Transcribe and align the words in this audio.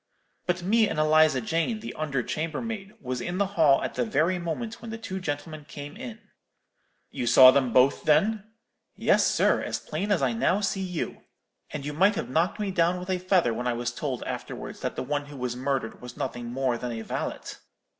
But 0.47 0.63
me 0.63 0.89
and 0.89 0.97
Eliza 0.97 1.41
Jane, 1.41 1.79
the 1.79 1.93
under 1.93 2.23
chambermaid, 2.23 2.93
was 2.99 3.21
in 3.21 3.37
the 3.37 3.45
hall 3.53 3.83
at 3.83 3.93
the 3.93 4.03
very 4.03 4.39
moment 4.39 4.81
when 4.81 4.89
the 4.89 4.97
two 4.97 5.19
gentlemen 5.19 5.63
came 5.65 5.95
in.' 5.95 6.17
"'You 7.11 7.27
saw 7.27 7.51
them 7.51 7.71
both, 7.71 8.05
then?' 8.05 8.43
"'Yes, 8.95 9.23
sir, 9.27 9.61
as 9.61 9.77
plain 9.79 10.11
as 10.11 10.23
I 10.23 10.33
now 10.33 10.59
see 10.59 10.81
you. 10.81 11.21
And 11.69 11.85
you 11.85 11.93
might 11.93 12.15
have 12.15 12.31
knocked 12.31 12.59
me 12.59 12.71
down 12.71 12.99
with 12.99 13.11
a 13.11 13.19
feather 13.19 13.53
when 13.53 13.67
I 13.67 13.73
was 13.73 13.91
told 13.91 14.23
afterwards 14.23 14.79
that 14.79 14.95
the 14.95 15.03
one 15.03 15.27
who 15.27 15.37
was 15.37 15.55
murdered 15.55 16.01
was 16.01 16.17
nothing 16.17 16.47
more 16.47 16.79
than 16.79 16.93
a 16.93 17.03
valet.' 17.03 17.57